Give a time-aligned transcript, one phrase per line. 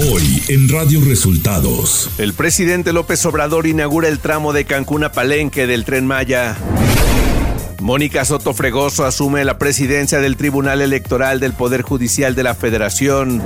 [0.00, 2.08] Hoy en Radio Resultados.
[2.18, 6.56] El presidente López Obrador inaugura el tramo de Cancún a Palenque del tren Maya.
[7.80, 13.42] Mónica Soto Fregoso asume la presidencia del Tribunal Electoral del Poder Judicial de la Federación.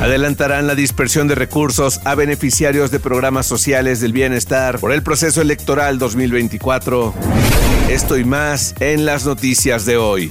[0.00, 5.40] Adelantarán la dispersión de recursos a beneficiarios de programas sociales del bienestar por el proceso
[5.40, 7.12] electoral 2024.
[7.90, 10.30] Esto y más en las noticias de hoy.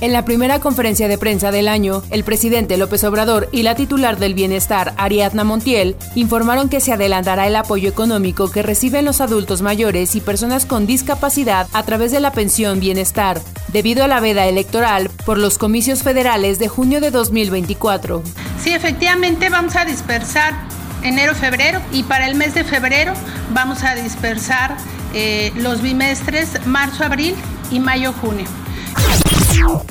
[0.00, 4.18] En la primera conferencia de prensa del año, el presidente López Obrador y la titular
[4.18, 9.60] del Bienestar, Ariadna Montiel, informaron que se adelantará el apoyo económico que reciben los adultos
[9.60, 14.46] mayores y personas con discapacidad a través de la pensión Bienestar, debido a la veda
[14.46, 18.22] electoral por los comicios federales de junio de 2024.
[18.58, 20.54] Sí, efectivamente vamos a dispersar
[21.02, 23.12] enero-febrero y para el mes de febrero
[23.52, 24.78] vamos a dispersar
[25.12, 27.34] eh, los bimestres marzo-abril
[27.70, 28.46] y mayo-junio.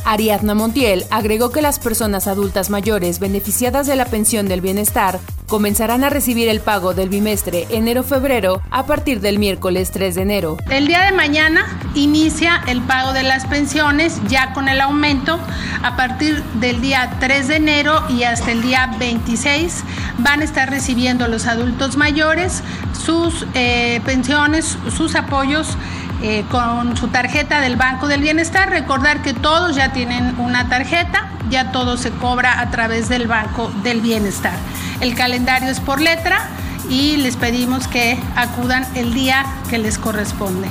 [0.06, 6.04] Ariadna Montiel agregó que las personas adultas mayores beneficiadas de la pensión del bienestar comenzarán
[6.04, 10.58] a recibir el pago del bimestre enero-febrero a partir del miércoles 3 de enero.
[10.70, 11.66] El día de mañana
[11.96, 15.40] inicia el pago de las pensiones ya con el aumento
[15.84, 19.84] a partir del día 3 de enero y hasta el día 26
[20.20, 22.62] van a estar recibiendo los adultos mayores
[22.94, 25.76] sus eh, pensiones, sus apoyos
[26.22, 28.70] eh, con su tarjeta del Banco del Bienestar.
[28.70, 33.72] Recordar que todos ya tienen una tarjeta, ya todo se cobra a través del Banco
[33.84, 34.58] del Bienestar.
[35.02, 36.50] El calendario es por letra
[36.90, 40.68] y les pedimos que acudan el día que les corresponde.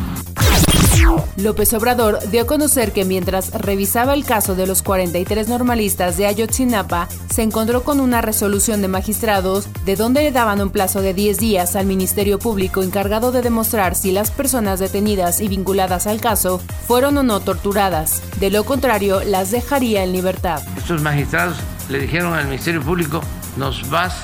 [1.36, 6.26] López Obrador dio a conocer que mientras revisaba el caso de los 43 normalistas de
[6.26, 11.14] Ayotzinapa, se encontró con una resolución de magistrados de donde le daban un plazo de
[11.14, 16.20] 10 días al Ministerio Público encargado de demostrar si las personas detenidas y vinculadas al
[16.20, 18.20] caso fueron o no torturadas.
[18.40, 20.60] De lo contrario, las dejaría en libertad.
[20.76, 21.56] Estos magistrados
[21.88, 23.20] le dijeron al Ministerio Público,
[23.56, 24.14] nos vas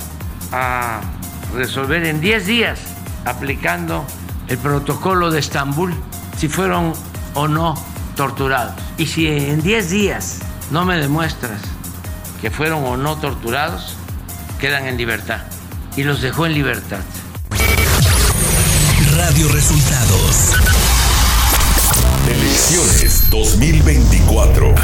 [0.51, 1.01] a
[1.55, 2.81] resolver en 10 días
[3.25, 4.05] aplicando
[4.49, 5.95] el protocolo de Estambul
[6.37, 6.93] si fueron
[7.35, 7.75] o no
[8.17, 8.75] torturados.
[8.99, 10.39] Y si en 10 días
[10.71, 11.61] no me demuestras
[12.41, 13.97] que fueron o no torturados,
[14.61, 15.43] quedan en libertad.
[15.97, 17.01] Y los dejó en libertad.
[19.17, 20.53] Radio Resultados.
[22.29, 24.75] Elecciones 2024.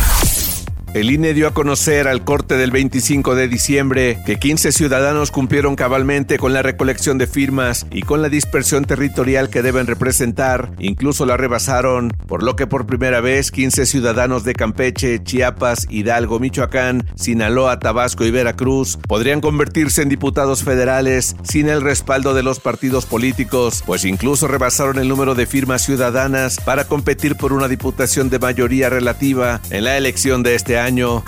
[0.93, 5.77] El INE dio a conocer al corte del 25 de diciembre que 15 ciudadanos cumplieron
[5.77, 11.27] cabalmente con la recolección de firmas y con la dispersión territorial que deben representar, incluso
[11.27, 17.07] la rebasaron, por lo que por primera vez 15 ciudadanos de Campeche, Chiapas, Hidalgo, Michoacán,
[17.15, 23.07] Sinaloa, Tabasco y Veracruz podrían convertirse en diputados federales sin el respaldo de los partidos
[23.07, 28.41] políticos, pues incluso rebasaron el número de firmas ciudadanas para competir por una diputación de
[28.41, 31.23] mayoría relativa en la elección de este año año.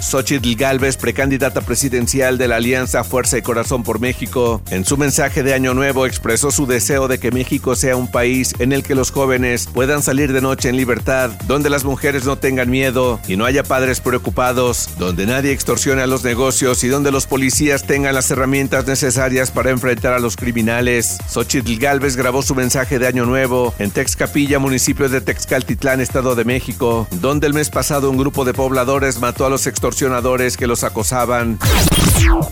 [0.00, 5.42] Xochitl Galvez, precandidata presidencial de la Alianza Fuerza y Corazón por México, en su mensaje
[5.42, 8.94] de Año Nuevo expresó su deseo de que México sea un país en el que
[8.94, 13.36] los jóvenes puedan salir de noche en libertad, donde las mujeres no tengan miedo y
[13.36, 18.14] no haya padres preocupados, donde nadie extorsione a los negocios y donde los policías tengan
[18.14, 21.18] las herramientas necesarias para enfrentar a los criminales.
[21.28, 26.44] Xochitl Galvez grabó su mensaje de Año Nuevo en Texcapilla, municipio de Texcaltitlán, Estado de
[26.44, 30.84] México, donde el mes pasado un grupo de pobladores mató a los extorsionadores que los
[30.84, 31.58] acosaban.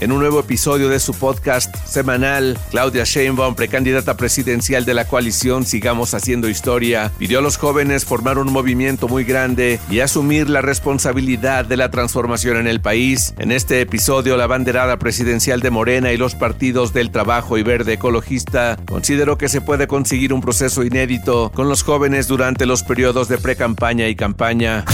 [0.01, 5.65] En un nuevo episodio de su podcast semanal, Claudia Sheinbaum, precandidata presidencial de la coalición
[5.65, 10.61] Sigamos Haciendo Historia, pidió a los jóvenes formar un movimiento muy grande y asumir la
[10.61, 13.35] responsabilidad de la transformación en el país.
[13.39, 17.95] En este episodio, la banderada presidencial de Morena y los partidos del Trabajo y Verde
[17.95, 23.29] Ecologista consideró que se puede conseguir un proceso inédito con los jóvenes durante los periodos
[23.29, 24.85] de pre-campaña y campaña.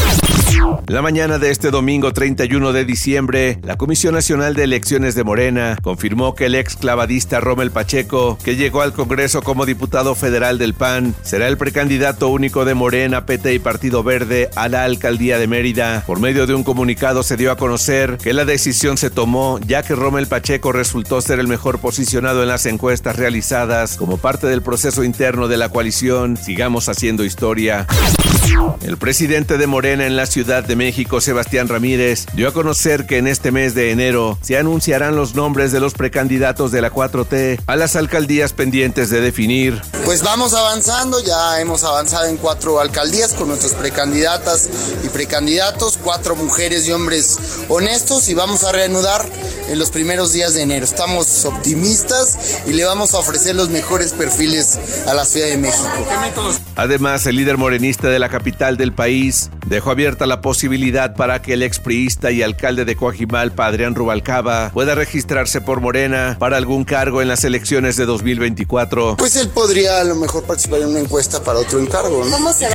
[0.87, 5.79] La mañana de este domingo 31 de diciembre, la Comisión Nacional de Elecciones de Morena
[5.81, 10.75] confirmó que el ex clavadista Rommel Pacheco, que llegó al Congreso como diputado federal del
[10.75, 15.47] PAN, será el precandidato único de Morena, PT y Partido Verde a la alcaldía de
[15.47, 16.05] Mérida.
[16.07, 19.83] Por medio de un comunicado se dio a conocer que la decisión se tomó ya
[19.83, 24.61] que Rommel Pacheco resultó ser el mejor posicionado en las encuestas realizadas como parte del
[24.61, 27.87] proceso interno de la coalición Sigamos haciendo historia.
[28.83, 33.19] El presidente de Morena en la Ciudad de México, Sebastián Ramírez, dio a conocer que
[33.19, 37.61] en este mes de enero se anunciarán los nombres de los precandidatos de la 4T
[37.65, 39.81] a las alcaldías pendientes de definir.
[40.05, 44.69] Pues vamos avanzando, ya hemos avanzado en cuatro alcaldías con nuestras precandidatas
[45.05, 49.25] y precandidatos, cuatro mujeres y hombres honestos y vamos a reanudar
[49.69, 50.85] en los primeros días de enero.
[50.85, 55.89] Estamos optimistas y le vamos a ofrecer los mejores perfiles a la Ciudad de México.
[56.75, 61.55] Además, el líder morenista de la capital del país dejó abierta la posibilidad para que
[61.55, 67.23] el expriista y alcalde de Coajimalpa, Adrián Rubalcaba, pueda registrarse por Morena para algún cargo
[67.23, 69.17] en las elecciones de 2024.
[69.19, 72.25] Pues él podría a lo mejor participar en una encuesta para otro encargo.
[72.25, 72.53] ¿no?
[72.53, 72.67] se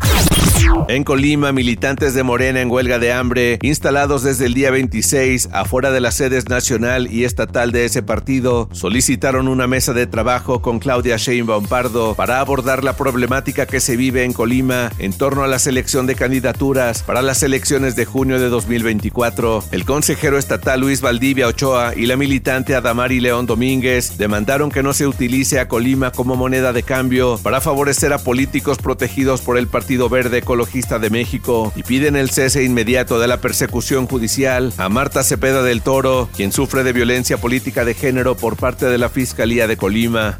[0.89, 5.91] En Colima, militantes de Morena en huelga de hambre, instalados desde el día 26 afuera
[5.91, 10.79] de las sedes nacional y estatal de ese partido, solicitaron una mesa de trabajo con
[10.79, 15.47] Claudia Sheinbaum Pardo para abordar la problemática que se vive en Colima en torno a
[15.47, 19.65] la selección de candidaturas para las elecciones de junio de 2024.
[19.71, 24.93] El consejero estatal Luis Valdivia Ochoa y la militante Adamari León Domínguez demandaron que no
[24.93, 29.67] se utilice a Colima como moneda de cambio para favorecer a políticos protegidos por el
[29.67, 34.87] Partido Verde Ecologista de México y piden el cese inmediato de la persecución judicial a
[34.87, 39.09] Marta Cepeda del Toro, quien sufre de violencia política de género por parte de la
[39.09, 40.39] Fiscalía de Colima.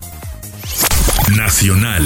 [1.35, 2.05] Nacional.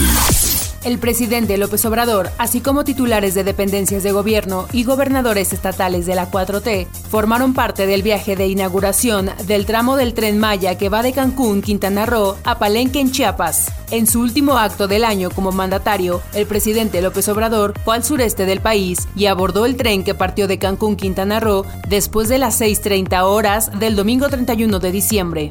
[0.84, 6.16] El presidente López Obrador, así como titulares de dependencias de gobierno y gobernadores estatales de
[6.16, 11.04] la 4T, formaron parte del viaje de inauguración del tramo del tren Maya que va
[11.04, 13.72] de Cancún, Quintana Roo, a Palenque, en Chiapas.
[13.92, 18.48] En su último acto del año como mandatario, el presidente López Obrador fue al sureste
[18.48, 22.60] del país y abordó el tren que partió de Cancún, Quintana Roo, después de las
[22.60, 25.50] 6.30 horas del domingo 31 de diciembre.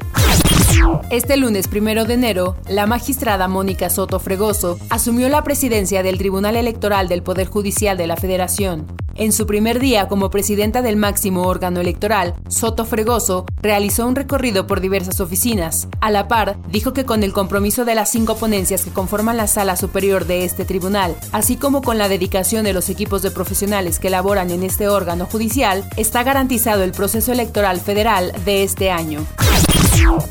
[1.09, 6.55] Este lunes primero de enero, la magistrada Mónica Soto Fregoso asumió la presidencia del Tribunal
[6.55, 8.87] Electoral del Poder Judicial de la Federación.
[9.15, 14.67] En su primer día como presidenta del máximo órgano electoral, Soto Fregoso realizó un recorrido
[14.67, 15.89] por diversas oficinas.
[15.99, 19.47] A la par, dijo que con el compromiso de las cinco ponencias que conforman la
[19.47, 23.99] sala superior de este tribunal, así como con la dedicación de los equipos de profesionales
[23.99, 29.25] que laboran en este órgano judicial, está garantizado el proceso electoral federal de este año.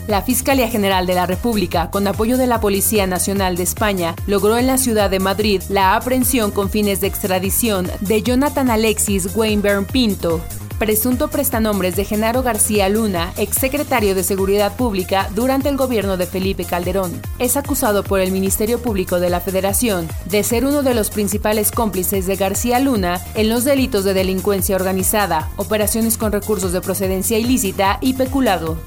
[0.06, 4.58] La Fiscalía General de la República, con apoyo de la Policía Nacional de España, logró
[4.58, 9.87] en la ciudad de Madrid la aprehensión con fines de extradición de Jonathan Alexis Weinberg
[9.87, 10.40] Pinto,
[10.81, 16.64] presunto prestanombres de Genaro García Luna, exsecretario de Seguridad Pública durante el gobierno de Felipe
[16.64, 17.20] Calderón.
[17.38, 21.70] Es acusado por el Ministerio Público de la Federación de ser uno de los principales
[21.70, 27.38] cómplices de García Luna en los delitos de delincuencia organizada, operaciones con recursos de procedencia
[27.38, 28.78] ilícita y peculado.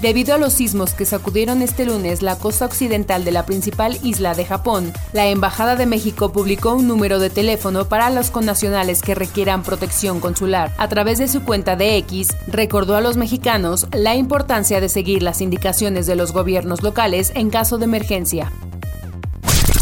[0.00, 4.34] Debido a los sismos que sacudieron este lunes la costa occidental de la principal isla
[4.34, 9.14] de Japón, la Embajada de México publicó un número de teléfono para los connacionales que
[9.14, 10.72] requieran protección consular.
[10.78, 15.22] A través de su cuenta de X, recordó a los mexicanos la importancia de seguir
[15.22, 18.52] las indicaciones de los gobiernos locales en caso de emergencia.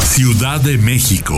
[0.05, 1.35] Ciudad de México.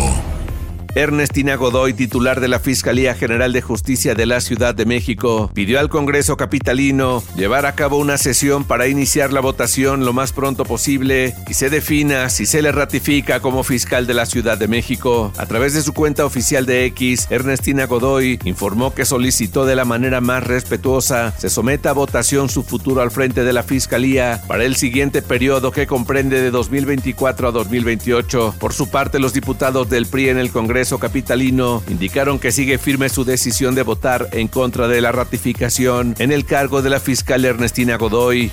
[0.96, 5.78] Ernestina Godoy, titular de la Fiscalía General de Justicia de la Ciudad de México, pidió
[5.78, 10.64] al Congreso Capitalino llevar a cabo una sesión para iniciar la votación lo más pronto
[10.64, 15.34] posible y se defina si se le ratifica como fiscal de la Ciudad de México.
[15.36, 19.84] A través de su cuenta oficial de X, Ernestina Godoy informó que solicitó de la
[19.84, 24.64] manera más respetuosa se someta a votación su futuro al frente de la Fiscalía para
[24.64, 28.54] el siguiente periodo que comprende de 2024 a 2028.
[28.58, 33.08] Por su parte, los diputados del PRI en el Congreso Capitalino indicaron que sigue firme
[33.08, 37.44] su decisión de votar en contra de la ratificación en el cargo de la fiscal
[37.44, 38.52] Ernestina Godoy.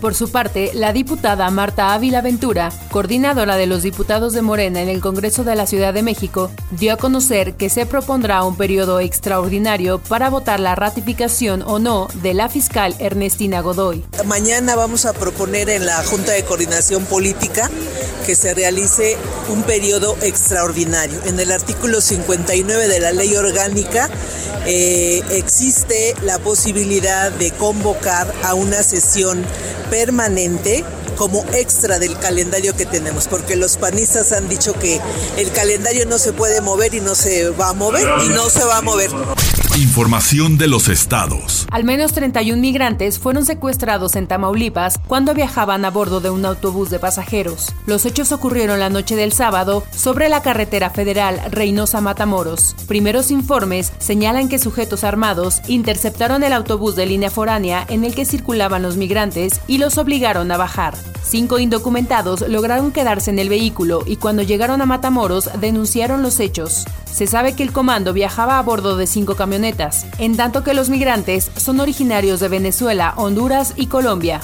[0.00, 4.88] Por su parte, la diputada Marta Ávila Ventura, coordinadora de los diputados de Morena en
[4.88, 9.00] el Congreso de la Ciudad de México, dio a conocer que se propondrá un periodo
[9.00, 14.04] extraordinario para votar la ratificación o no de la fiscal Ernestina Godoy.
[14.26, 17.70] Mañana vamos a proponer en la Junta de Coordinación Política
[18.28, 19.16] que se realice
[19.48, 21.18] un periodo extraordinario.
[21.24, 24.10] En el artículo 59 de la ley orgánica
[24.66, 29.42] eh, existe la posibilidad de convocar a una sesión
[29.88, 30.84] permanente
[31.16, 35.00] como extra del calendario que tenemos, porque los panistas han dicho que
[35.38, 38.62] el calendario no se puede mover y no se va a mover y no se
[38.62, 39.10] va a mover.
[39.76, 41.66] Información de los estados.
[41.70, 46.90] Al menos 31 migrantes fueron secuestrados en Tamaulipas cuando viajaban a bordo de un autobús
[46.90, 47.72] de pasajeros.
[47.86, 52.74] Los hechos ocurrieron la noche del sábado sobre la carretera federal Reynosa Matamoros.
[52.88, 58.24] Primeros informes señalan que sujetos armados interceptaron el autobús de línea foránea en el que
[58.24, 60.96] circulaban los migrantes y los obligaron a bajar.
[61.22, 66.86] Cinco indocumentados lograron quedarse en el vehículo y cuando llegaron a Matamoros denunciaron los hechos.
[67.04, 69.34] Se sabe que el comando viajaba a bordo de cinco
[70.18, 74.40] en tanto que los migrantes son originarios de Venezuela, Honduras y Colombia.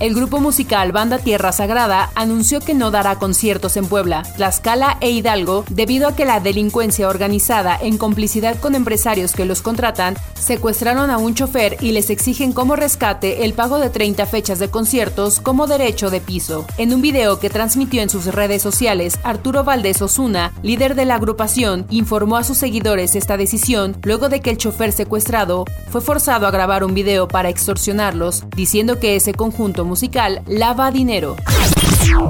[0.00, 5.10] El grupo musical Banda Tierra Sagrada anunció que no dará conciertos en Puebla, Tlaxcala e
[5.10, 11.10] Hidalgo debido a que la delincuencia organizada en complicidad con empresarios que los contratan secuestraron
[11.10, 15.38] a un chofer y les exigen como rescate el pago de 30 fechas de conciertos
[15.38, 16.64] como derecho de piso.
[16.78, 21.16] En un video que transmitió en sus redes sociales, Arturo Valdés Osuna, líder de la
[21.16, 26.46] agrupación, informó a sus seguidores esta decisión luego de que el chofer secuestrado fue forzado
[26.46, 31.34] a grabar un video para extorsionarlos, diciendo que ese conjunto musical lava dinero.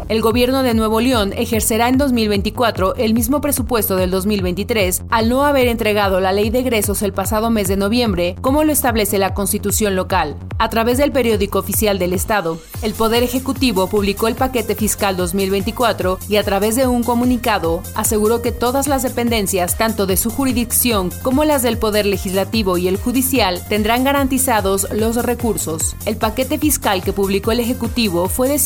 [0.08, 5.44] El gobierno de Nuevo León ejercerá en 2024 el mismo presupuesto del 2023 al no
[5.44, 9.34] haber entregado la ley de egresos el pasado mes de noviembre, como lo establece la
[9.34, 10.36] constitución local.
[10.58, 16.18] A través del periódico oficial del Estado, el Poder Ejecutivo publicó el paquete fiscal 2024
[16.28, 21.10] y a través de un comunicado aseguró que todas las dependencias, tanto de su jurisdicción
[21.22, 25.96] como las del Poder Legislativo y el Judicial, tendrán garantizados los recursos.
[26.04, 28.58] El paquete fiscal que publicó el Ejecutivo fue de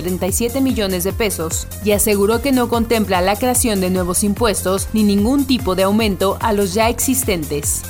[0.00, 5.02] 140.037 millones de pesos y aseguró que no contempla la creación de nuevos impuestos ni
[5.02, 7.82] ningún tipo de aumento a los ya existentes.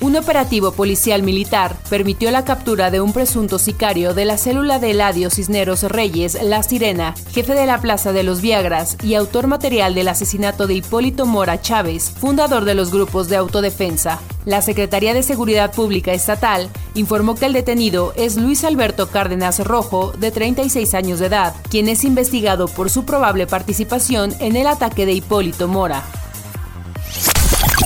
[0.00, 4.92] Un operativo policial militar permitió la captura de un presunto sicario de la célula de
[4.92, 9.94] Eladio Cisneros Reyes, La Sirena, jefe de la Plaza de los Viagras y autor material
[9.94, 14.20] del asesinato de Hipólito Mora Chávez, fundador de los grupos de autodefensa.
[14.44, 20.12] La Secretaría de Seguridad Pública Estatal informó que el detenido es Luis Alberto Cárdenas Rojo,
[20.12, 25.06] de 36 años de edad, quien es investigado por su probable participación en el ataque
[25.06, 26.04] de Hipólito Mora.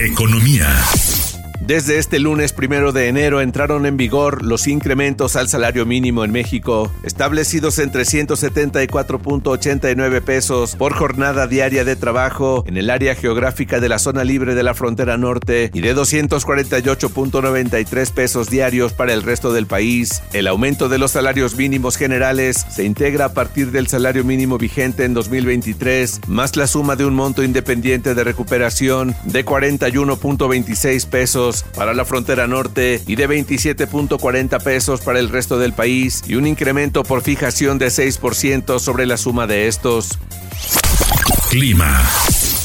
[0.00, 0.68] Economía.
[1.70, 6.32] Desde este lunes primero de enero entraron en vigor los incrementos al salario mínimo en
[6.32, 13.88] México, establecidos en 374.89 pesos por jornada diaria de trabajo en el área geográfica de
[13.88, 19.52] la zona libre de la frontera norte y de 248.93 pesos diarios para el resto
[19.52, 20.24] del país.
[20.32, 25.04] El aumento de los salarios mínimos generales se integra a partir del salario mínimo vigente
[25.04, 31.94] en 2023, más la suma de un monto independiente de recuperación de 41.26 pesos para
[31.94, 37.02] la frontera norte y de 27.40 pesos para el resto del país y un incremento
[37.02, 40.18] por fijación de 6% sobre la suma de estos.
[41.50, 42.02] Clima.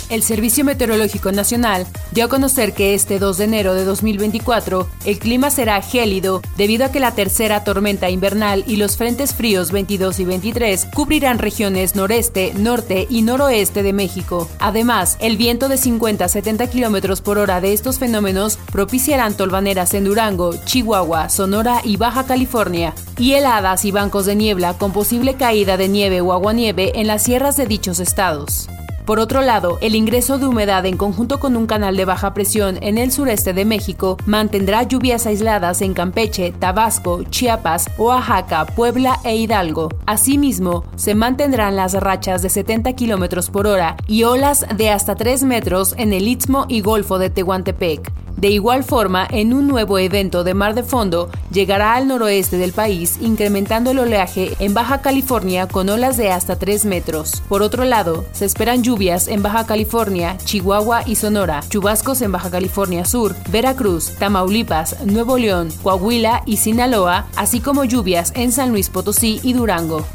[0.10, 5.18] El Servicio Meteorológico Nacional dio a conocer que este 2 de enero de 2024 el
[5.18, 10.20] clima será gélido debido a que la tercera tormenta invernal y los frentes fríos 22
[10.20, 14.48] y 23 cubrirán regiones noreste, norte y noroeste de México.
[14.60, 19.96] Además, el viento de 50 a 70 kilómetros por hora de estos fenómenos propiciarán tolvaneras
[19.96, 25.34] en Durango, Chihuahua, Sonora y Baja California, y heladas y bancos de niebla con posible
[25.34, 28.68] caída de nieve o aguanieve en las sierras de dichos estados.
[29.06, 32.80] Por otro lado, el ingreso de humedad en conjunto con un canal de baja presión
[32.82, 39.36] en el sureste de México mantendrá lluvias aisladas en Campeche, Tabasco, Chiapas, Oaxaca, Puebla e
[39.36, 39.90] Hidalgo.
[40.08, 45.44] Asimismo, se mantendrán las rachas de 70 km por hora y olas de hasta 3
[45.44, 48.25] metros en el Istmo y Golfo de Tehuantepec.
[48.38, 52.74] De igual forma, en un nuevo evento de mar de fondo, llegará al noroeste del
[52.74, 57.42] país, incrementando el oleaje en Baja California con olas de hasta 3 metros.
[57.48, 62.50] Por otro lado, se esperan lluvias en Baja California, Chihuahua y Sonora, chubascos en Baja
[62.50, 68.90] California Sur, Veracruz, Tamaulipas, Nuevo León, Coahuila y Sinaloa, así como lluvias en San Luis
[68.90, 70.06] Potosí y Durango.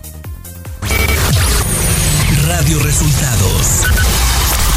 [2.46, 3.86] Radio Resultados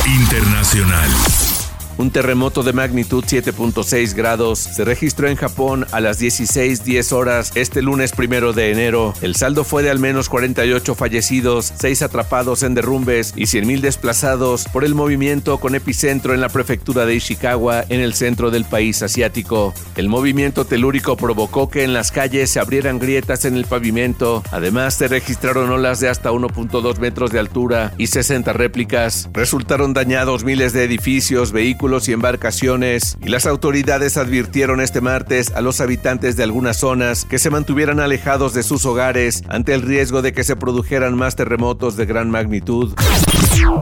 [0.05, 1.52] Internacional.
[1.95, 7.83] Un terremoto de magnitud 7.6 grados se registró en Japón a las 16:10 horas este
[7.83, 9.13] lunes primero de enero.
[9.21, 14.65] El saldo fue de al menos 48 fallecidos, 6 atrapados en derrumbes y 100.000 desplazados
[14.73, 19.03] por el movimiento con epicentro en la prefectura de Ishikawa, en el centro del país
[19.03, 19.75] asiático.
[19.95, 24.41] El movimiento telúrico provocó que en las calles se abrieran grietas en el pavimento.
[24.51, 29.29] Además, se registraron olas de hasta 1.2 metros de altura y 60 réplicas.
[29.31, 35.51] Resultaron dañados miles de edificios, vehículos vehículos y embarcaciones, y las autoridades advirtieron este martes
[35.51, 39.81] a los habitantes de algunas zonas que se mantuvieran alejados de sus hogares ante el
[39.81, 42.93] riesgo de que se produjeran más terremotos de gran magnitud.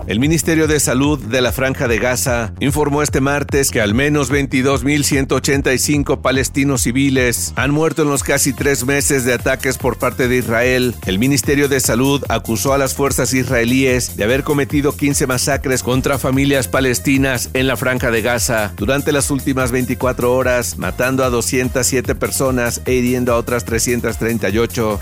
[0.07, 4.31] El Ministerio de Salud de la Franja de Gaza informó este martes que al menos
[4.31, 10.37] 22.185 palestinos civiles han muerto en los casi tres meses de ataques por parte de
[10.37, 10.95] Israel.
[11.05, 16.17] El Ministerio de Salud acusó a las fuerzas israelíes de haber cometido 15 masacres contra
[16.17, 22.15] familias palestinas en la Franja de Gaza durante las últimas 24 horas, matando a 207
[22.15, 24.97] personas e hiriendo a otras 338.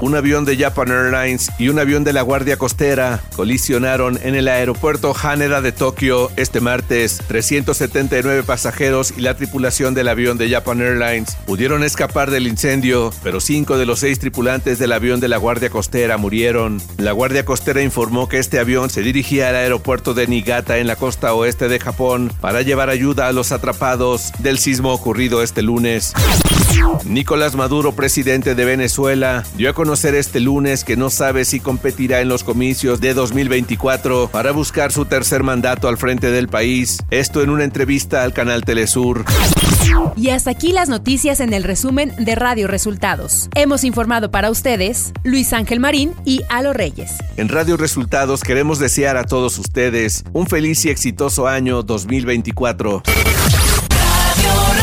[0.00, 4.48] Un avión de Japan Airlines y un avión de la Guardia Costera colisionaron en el
[4.48, 7.22] aeropuerto Haneda de Tokio este martes.
[7.26, 13.40] 379 pasajeros y la tripulación del avión de Japan Airlines pudieron escapar del incendio, pero
[13.40, 16.82] cinco de los seis tripulantes del avión de la Guardia Costera murieron.
[16.98, 20.96] La Guardia Costera informó que este avión se dirigía al aeropuerto de Niigata en la
[20.96, 21.93] costa oeste de Japón
[22.40, 26.12] para llevar ayuda a los atrapados del sismo ocurrido este lunes.
[27.04, 32.20] Nicolás Maduro, presidente de Venezuela, dio a conocer este lunes que no sabe si competirá
[32.20, 36.98] en los comicios de 2024 para buscar su tercer mandato al frente del país.
[37.10, 39.24] Esto en una entrevista al canal Telesur.
[40.16, 43.48] Y hasta aquí las noticias en el resumen de Radio Resultados.
[43.54, 47.12] Hemos informado para ustedes Luis Ángel Marín y Alo Reyes.
[47.36, 53.02] En Radio Resultados queremos desear a todos ustedes un feliz y exitoso año 2024.
[53.04, 54.73] Radio Resultados.